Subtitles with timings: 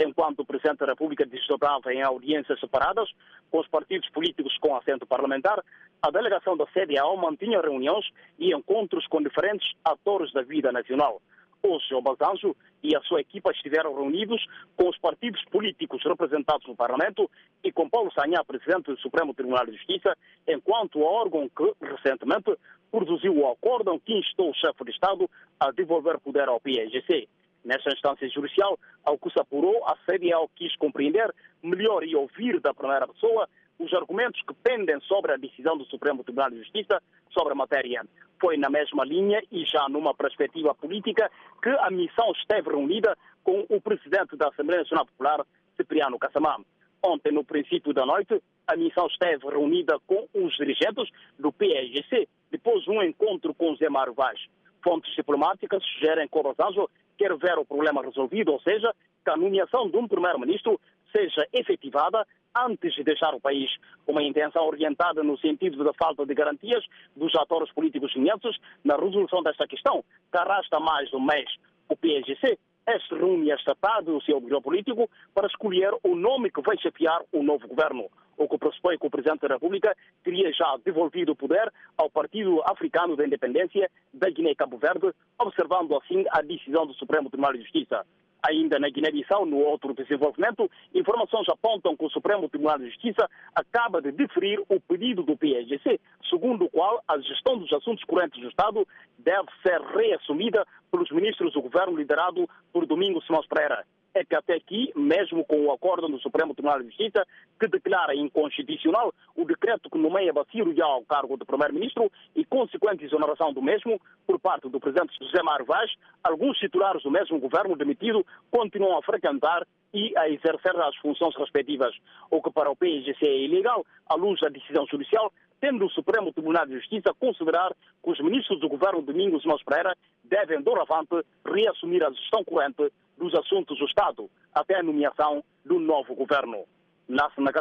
[0.00, 3.08] enquanto o Presidente da República desdobrava em audiências separadas
[3.50, 5.62] com os partidos políticos com assento parlamentar,
[6.02, 8.06] a delegação da CDAO mantinha reuniões
[8.38, 11.20] e encontros com diferentes atores da vida nacional.
[11.60, 17.28] O Basanjo e a sua equipa estiveram reunidos com os partidos políticos representados no Parlamento
[17.64, 22.56] e com Paulo Sanhá, presidente do Supremo Tribunal de Justiça, enquanto órgão que, recentemente,
[22.90, 25.28] produziu o acórdão que instou o chefe de Estado
[25.58, 27.28] a devolver poder ao PSGC.
[27.68, 31.30] Nesta instância judicial, ao que se apurou, a CDAO quis compreender
[31.62, 33.46] melhor e ouvir da primeira pessoa
[33.78, 38.06] os argumentos que pendem sobre a decisão do Supremo Tribunal de Justiça sobre a matéria.
[38.40, 41.30] Foi na mesma linha e já numa perspectiva política
[41.62, 45.44] que a missão esteve reunida com o presidente da Assembleia Nacional Popular,
[45.76, 46.56] Cipriano Cassamã.
[47.04, 52.82] Ontem, no princípio da noite, a missão esteve reunida com os dirigentes do PSGC, depois
[52.84, 54.40] de um encontro com Zé Mário Vaz.
[54.82, 59.36] Fontes diplomáticas sugerem que o Rosanjo quer ver o problema resolvido, ou seja, que a
[59.36, 60.80] nomeação de um primeiro-ministro
[61.14, 63.70] seja efetivada antes de deixar o país.
[64.06, 66.84] Uma intenção orientada no sentido da falta de garantias
[67.16, 71.48] dos atores políticos chineses na resolução desta questão, que arrasta mais de um mês.
[71.88, 72.58] O PSGC
[72.88, 77.20] este reúne esta tarde o seu grupo político para escolher o nome que vai chefiar
[77.30, 78.08] o novo governo.
[78.38, 82.62] O que pressupõe que o Presidente da República teria já devolvido o poder ao Partido
[82.64, 88.06] Africano da Independência da Guiné-Cabo Verde, observando assim a decisão do Supremo Tribunal de Justiça.
[88.48, 94.00] Ainda na Guiné-Bissau, no outro desenvolvimento, informações apontam que o Supremo Tribunal de Justiça acaba
[94.00, 98.48] de deferir o pedido do PSGC, segundo o qual a gestão dos assuntos correntes do
[98.48, 98.86] Estado
[99.18, 103.84] deve ser reassumida pelos ministros do governo liderado por Domingos Simões Pereira
[104.18, 107.24] é que até aqui, mesmo com o acordo do Supremo Tribunal de Justiça,
[107.58, 113.04] que declara inconstitucional o decreto que nomeia Baciro já ao cargo de Primeiro-Ministro e consequente
[113.04, 115.90] exoneração do mesmo por parte do Presidente José Mário Vaz,
[116.22, 121.94] alguns titulares do mesmo governo demitido continuam a frequentar e a exercer as funções respectivas,
[122.30, 126.32] o que para o PSGC é ilegal, à luz da decisão judicial, tendo o Supremo
[126.32, 132.04] Tribunal de Justiça considerar que os ministros do governo Domingos Mons Pereira devem, doravante, reassumir
[132.04, 136.64] a gestão corrente dos assuntos do Estado até a nomeação do novo governo.
[137.08, 137.52] Nasce na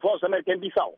[0.00, 0.94] Voz América em Bissau.